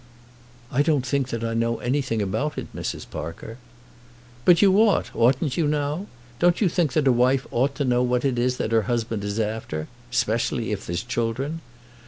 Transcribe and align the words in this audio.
"I 0.71 0.81
don't 0.81 1.05
think 1.05 1.27
that 1.29 1.43
I 1.43 1.53
know 1.53 1.77
anything 1.77 2.23
about 2.23 2.57
it, 2.57 2.75
Mrs. 2.75 3.07
Parker." 3.07 3.59
"But 4.45 4.59
you 4.59 4.75
ought; 4.81 5.15
oughtn't 5.15 5.57
you, 5.57 5.67
now? 5.67 6.07
Don't 6.39 6.59
you 6.59 6.67
think 6.69 6.93
that 6.93 7.07
a 7.07 7.11
wife 7.11 7.45
ought 7.51 7.75
to 7.75 7.85
know 7.85 8.01
what 8.01 8.25
it 8.25 8.39
is 8.39 8.57
that 8.57 8.71
her 8.71 8.81
husband 8.89 9.23
is 9.23 9.39
after; 9.39 9.87
specially 10.09 10.71
if 10.71 10.87
there's 10.87 11.03
children? 11.03 11.61